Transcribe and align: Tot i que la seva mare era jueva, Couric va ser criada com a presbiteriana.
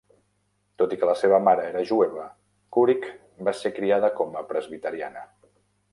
Tot 0.81 0.95
i 0.95 0.97
que 1.01 1.09
la 1.09 1.15
seva 1.19 1.39
mare 1.49 1.67
era 1.73 1.83
jueva, 1.91 2.25
Couric 2.77 3.07
va 3.49 3.53
ser 3.61 3.73
criada 3.79 4.13
com 4.21 4.35
a 4.41 4.45
presbiteriana. 4.55 5.29